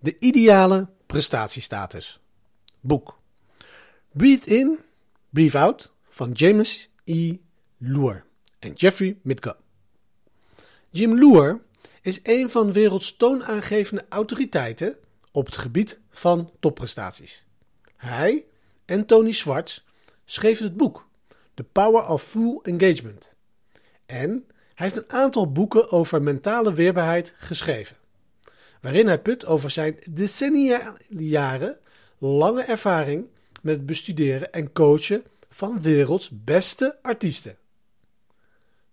De 0.00 0.16
ideale 0.18 0.88
prestatiestatus. 1.06 2.20
Boek. 2.80 3.20
Breathe 4.12 4.50
In, 4.50 4.78
Breathe 5.30 5.58
Out 5.58 5.94
van 6.08 6.32
James 6.32 6.90
E. 7.04 7.36
Loer 7.78 8.24
en 8.58 8.72
Jeffrey 8.72 9.18
Mitko. 9.22 9.54
Jim 10.90 11.18
Loer 11.18 11.60
is 12.02 12.20
een 12.22 12.50
van 12.50 12.66
de 12.66 12.72
werelds 12.72 13.16
toonaangevende 13.16 14.06
autoriteiten 14.08 14.96
op 15.32 15.46
het 15.46 15.56
gebied 15.56 16.00
van 16.10 16.52
topprestaties. 16.60 17.44
Hij 17.96 18.46
en 18.84 19.06
Tony 19.06 19.32
Schwartz 19.32 19.84
schreven 20.24 20.64
het 20.64 20.76
boek 20.76 21.08
The 21.54 21.64
Power 21.64 22.06
of 22.06 22.22
Full 22.22 22.58
Engagement. 22.62 23.36
En 24.06 24.46
hij 24.74 24.86
heeft 24.86 24.96
een 24.96 25.12
aantal 25.12 25.52
boeken 25.52 25.90
over 25.90 26.22
mentale 26.22 26.72
weerbaarheid 26.72 27.34
geschreven, 27.36 27.96
waarin 28.80 29.06
hij 29.06 29.20
put 29.20 29.46
over 29.46 29.70
zijn 29.70 29.98
decennia 30.10 30.96
jaren 31.08 31.78
lange 32.18 32.62
ervaring 32.62 33.26
met 33.62 33.76
het 33.76 33.86
bestuderen 33.86 34.52
en 34.52 34.72
coachen 34.72 35.24
van 35.50 35.82
werelds 35.82 36.30
beste 36.32 36.98
artiesten. 37.02 37.56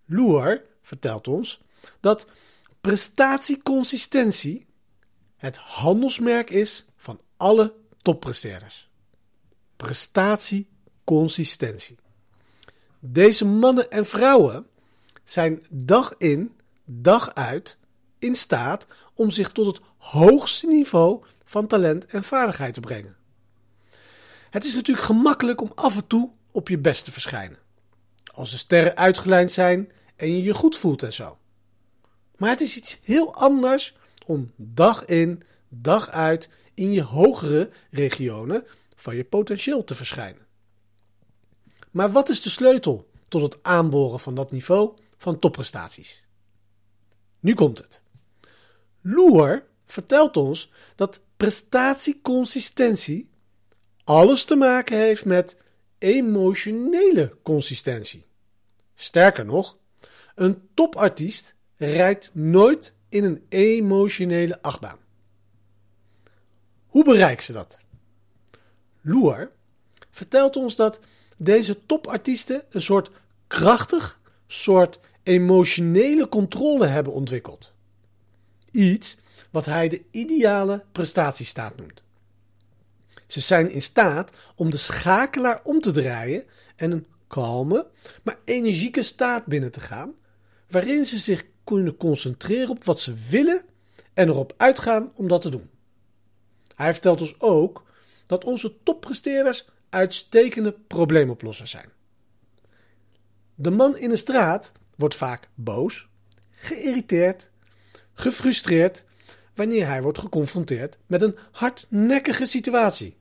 Loer 0.05 0.63
vertelt 0.81 1.27
ons 1.27 1.61
dat 1.99 2.27
prestatieconsistentie 2.81 4.65
het 5.37 5.57
handelsmerk 5.57 6.49
is 6.49 6.85
van 6.97 7.19
alle 7.37 7.73
toppresteerders. 8.01 8.89
Prestatieconsistentie. 9.75 11.97
Deze 12.99 13.45
mannen 13.45 13.91
en 13.91 14.05
vrouwen 14.05 14.67
zijn 15.23 15.65
dag 15.69 16.15
in, 16.17 16.55
dag 16.85 17.33
uit 17.33 17.77
in 18.25 18.35
staat 18.35 18.85
om 19.13 19.31
zich 19.31 19.51
tot 19.51 19.65
het 19.65 19.79
hoogste 19.97 20.67
niveau 20.67 21.23
van 21.45 21.67
talent 21.67 22.05
en 22.05 22.23
vaardigheid 22.23 22.73
te 22.73 22.79
brengen. 22.79 23.15
Het 24.49 24.63
is 24.63 24.75
natuurlijk 24.75 25.05
gemakkelijk 25.05 25.61
om 25.61 25.71
af 25.75 25.95
en 25.95 26.07
toe 26.07 26.31
op 26.51 26.69
je 26.69 26.77
best 26.77 27.05
te 27.05 27.11
verschijnen. 27.11 27.57
Als 28.23 28.51
de 28.51 28.57
sterren 28.57 28.97
uitgelijnd 28.97 29.51
zijn 29.51 29.91
en 30.15 30.31
je 30.31 30.43
je 30.43 30.53
goed 30.53 30.77
voelt 30.77 31.03
en 31.03 31.13
zo. 31.13 31.37
Maar 32.37 32.49
het 32.49 32.61
is 32.61 32.75
iets 32.75 32.99
heel 33.03 33.33
anders 33.35 33.95
om 34.25 34.51
dag 34.55 35.05
in, 35.05 35.43
dag 35.69 36.09
uit 36.09 36.49
in 36.73 36.91
je 36.91 37.03
hogere 37.03 37.69
regionen 37.91 38.65
van 38.95 39.15
je 39.15 39.23
potentieel 39.23 39.83
te 39.83 39.95
verschijnen. 39.95 40.45
Maar 41.91 42.11
wat 42.11 42.29
is 42.29 42.41
de 42.41 42.49
sleutel 42.49 43.09
tot 43.27 43.41
het 43.41 43.57
aanboren 43.61 44.19
van 44.19 44.35
dat 44.35 44.51
niveau 44.51 44.97
van 45.17 45.39
topprestaties? 45.39 46.23
Nu 47.39 47.53
komt 47.53 47.77
het. 47.77 48.01
Loer 49.07 49.65
vertelt 49.85 50.37
ons 50.37 50.71
dat 50.95 51.19
prestatieconsistentie 51.37 53.29
alles 54.03 54.45
te 54.45 54.55
maken 54.55 54.97
heeft 54.97 55.25
met 55.25 55.57
emotionele 55.97 57.37
consistentie. 57.43 58.25
Sterker 58.95 59.45
nog, 59.45 59.77
een 60.35 60.67
topartiest 60.73 61.55
rijdt 61.75 62.29
nooit 62.33 62.93
in 63.09 63.23
een 63.23 63.45
emotionele 63.49 64.61
achtbaan. 64.61 64.99
Hoe 66.85 67.03
bereikt 67.03 67.43
ze 67.43 67.53
dat? 67.53 67.79
Loer 69.01 69.51
vertelt 70.11 70.55
ons 70.55 70.75
dat 70.75 70.99
deze 71.37 71.85
topartiesten 71.85 72.63
een 72.69 72.81
soort 72.81 73.11
krachtig, 73.47 74.19
soort 74.47 74.99
emotionele 75.23 76.29
controle 76.29 76.85
hebben 76.85 77.13
ontwikkeld. 77.13 77.73
Iets 78.75 79.17
wat 79.51 79.65
hij 79.65 79.89
de 79.89 80.01
ideale 80.11 80.83
prestatiestaat 80.91 81.75
noemt. 81.77 82.03
Ze 83.27 83.39
zijn 83.39 83.71
in 83.71 83.81
staat 83.81 84.31
om 84.55 84.69
de 84.69 84.77
schakelaar 84.77 85.61
om 85.63 85.81
te 85.81 85.91
draaien 85.91 86.43
en 86.75 86.91
een 86.91 87.07
kalme, 87.27 87.87
maar 88.23 88.37
energieke 88.45 89.03
staat 89.03 89.45
binnen 89.45 89.71
te 89.71 89.79
gaan, 89.79 90.13
waarin 90.69 91.05
ze 91.05 91.17
zich 91.17 91.45
kunnen 91.63 91.97
concentreren 91.97 92.69
op 92.69 92.83
wat 92.83 92.99
ze 92.99 93.13
willen 93.29 93.61
en 94.13 94.27
erop 94.27 94.53
uitgaan 94.57 95.11
om 95.15 95.27
dat 95.27 95.41
te 95.41 95.49
doen. 95.49 95.69
Hij 96.75 96.93
vertelt 96.93 97.21
ons 97.21 97.35
ook 97.39 97.83
dat 98.25 98.43
onze 98.43 98.83
toppresteerders 98.83 99.65
uitstekende 99.89 100.71
probleemoplossers 100.87 101.71
zijn. 101.71 101.89
De 103.55 103.71
man 103.71 103.97
in 103.97 104.09
de 104.09 104.15
straat 104.15 104.71
wordt 104.95 105.15
vaak 105.15 105.49
boos, 105.53 106.07
geïrriteerd, 106.51 107.49
gefrustreerd 108.15 109.03
wanneer 109.55 109.87
hij 109.87 110.01
wordt 110.01 110.19
geconfronteerd 110.19 110.97
met 111.05 111.21
een 111.21 111.37
hardnekkige 111.51 112.45
situatie. 112.45 113.17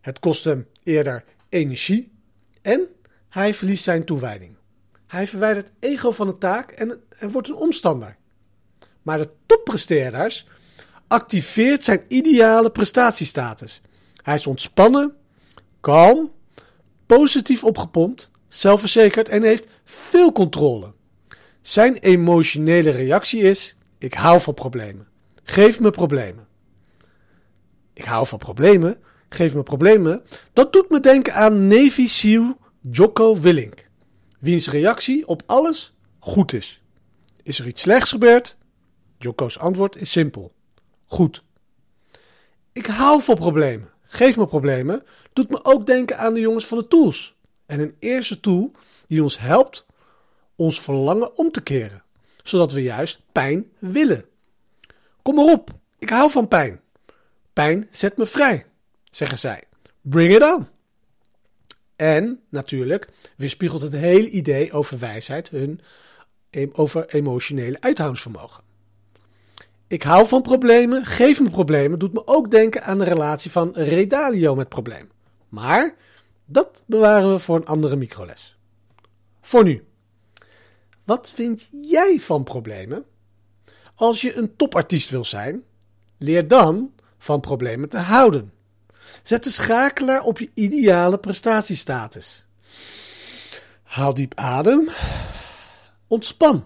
Het 0.00 0.18
kost 0.18 0.44
hem 0.44 0.66
eerder 0.82 1.24
energie 1.48 2.12
en 2.62 2.88
hij 3.28 3.54
verliest 3.54 3.84
zijn 3.84 4.04
toewijding. 4.04 4.56
Hij 5.06 5.26
verwijdert 5.26 5.70
ego 5.78 6.10
van 6.10 6.26
de 6.26 6.38
taak 6.38 6.70
en, 6.70 7.02
wordt 7.20 7.48
een 7.48 7.54
omstander. 7.54 8.16
Maar 9.02 9.18
de 9.18 9.30
toppresteerders 9.46 10.46
activeert 11.06 11.84
zijn 11.84 12.04
ideale 12.08 12.70
prestatiestatus. 12.70 13.80
Hij 14.22 14.34
is 14.34 14.46
ontspannen, 14.46 15.16
kalm, 15.80 16.32
positief 17.06 17.64
opgepompt, 17.64 18.30
zelfverzekerd 18.48 19.28
en 19.28 19.42
heeft 19.42 19.68
veel 19.84 20.32
controle. 20.32 20.92
Zijn 21.62 21.94
emotionele 21.94 22.90
reactie 22.90 23.42
is: 23.42 23.76
ik 24.04 24.14
hou 24.14 24.40
van 24.40 24.54
problemen. 24.54 25.06
Geef 25.42 25.80
me 25.80 25.90
problemen. 25.90 26.46
Ik 27.92 28.04
hou 28.04 28.26
van 28.26 28.38
problemen. 28.38 28.96
Geef 29.28 29.54
me 29.54 29.62
problemen. 29.62 30.22
Dat 30.52 30.72
doet 30.72 30.90
me 30.90 31.00
denken 31.00 31.34
aan 31.34 31.66
Navy 31.66 32.06
SEAL 32.06 32.56
Jocko 32.80 33.40
Willink. 33.40 33.88
Wiens 34.38 34.68
reactie 34.68 35.26
op 35.26 35.42
alles 35.46 35.94
goed 36.18 36.52
is. 36.52 36.82
Is 37.42 37.58
er 37.58 37.66
iets 37.66 37.82
slechts 37.82 38.10
gebeurd? 38.10 38.56
Jocko's 39.18 39.58
antwoord 39.58 39.96
is 39.96 40.10
simpel. 40.10 40.52
Goed. 41.06 41.42
Ik 42.72 42.86
hou 42.86 43.22
van 43.22 43.34
problemen. 43.34 43.90
Geef 44.02 44.36
me 44.36 44.46
problemen. 44.46 45.02
Doet 45.32 45.50
me 45.50 45.64
ook 45.64 45.86
denken 45.86 46.18
aan 46.18 46.34
de 46.34 46.40
jongens 46.40 46.66
van 46.66 46.78
de 46.78 46.88
tools. 46.88 47.36
En 47.66 47.80
een 47.80 47.96
eerste 47.98 48.40
tool 48.40 48.72
die 49.06 49.22
ons 49.22 49.38
helpt 49.38 49.86
ons 50.56 50.80
verlangen 50.80 51.38
om 51.38 51.50
te 51.50 51.62
keren. 51.62 52.03
Zodat 52.44 52.72
we 52.72 52.82
juist 52.82 53.20
pijn 53.32 53.70
willen. 53.78 54.24
Kom 55.22 55.34
maar 55.34 55.44
op, 55.44 55.70
ik 55.98 56.08
hou 56.08 56.30
van 56.30 56.48
pijn. 56.48 56.80
Pijn 57.52 57.88
zet 57.90 58.16
me 58.16 58.26
vrij, 58.26 58.66
zeggen 59.10 59.38
zij. 59.38 59.62
Bring 60.00 60.34
it 60.34 60.42
on. 60.42 60.68
En 61.96 62.40
natuurlijk 62.48 63.08
weerspiegelt 63.36 63.82
het 63.82 63.92
hele 63.92 64.30
idee 64.30 64.72
over 64.72 64.98
wijsheid 64.98 65.48
hun 65.48 65.80
over 66.72 67.08
emotionele 67.08 67.80
uithoudingsvermogen. 67.80 68.62
Ik 69.86 70.02
hou 70.02 70.28
van 70.28 70.42
problemen, 70.42 71.04
geef 71.04 71.40
me 71.40 71.50
problemen, 71.50 71.98
doet 71.98 72.12
me 72.12 72.26
ook 72.26 72.50
denken 72.50 72.84
aan 72.84 72.98
de 72.98 73.04
relatie 73.04 73.50
van 73.50 73.72
Redalio 73.74 74.54
met 74.54 74.68
probleem. 74.68 75.10
Maar 75.48 75.94
dat 76.44 76.82
bewaren 76.86 77.32
we 77.32 77.38
voor 77.38 77.56
een 77.56 77.66
andere 77.66 77.96
microles. 77.96 78.58
Voor 79.40 79.64
nu. 79.64 79.84
Wat 81.04 81.30
vind 81.34 81.68
jij 81.70 82.20
van 82.20 82.44
problemen? 82.44 83.04
Als 83.94 84.20
je 84.20 84.36
een 84.36 84.56
topartiest 84.56 85.10
wil 85.10 85.24
zijn, 85.24 85.64
leer 86.18 86.48
dan 86.48 86.92
van 87.18 87.40
problemen 87.40 87.88
te 87.88 87.98
houden. 87.98 88.52
Zet 89.22 89.44
de 89.44 89.50
schakelaar 89.50 90.22
op 90.22 90.38
je 90.38 90.50
ideale 90.54 91.18
prestatiestatus. 91.18 92.46
Haal 93.82 94.14
diep 94.14 94.34
adem. 94.34 94.88
Ontspan. 96.06 96.64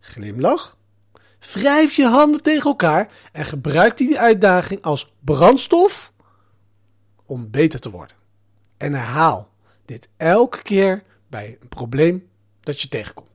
Glimlach. 0.00 0.78
Wrijf 1.52 1.96
je 1.96 2.06
handen 2.06 2.42
tegen 2.42 2.70
elkaar 2.70 3.12
en 3.32 3.44
gebruik 3.44 3.96
die 3.96 4.18
uitdaging 4.18 4.82
als 4.82 5.12
brandstof 5.20 6.12
om 7.26 7.50
beter 7.50 7.80
te 7.80 7.90
worden. 7.90 8.16
En 8.76 8.92
herhaal 8.92 9.50
dit 9.84 10.08
elke 10.16 10.62
keer 10.62 11.02
bij 11.28 11.58
een 11.60 11.68
probleem 11.68 12.28
dat 12.60 12.80
je 12.80 12.88
tegenkomt. 12.88 13.29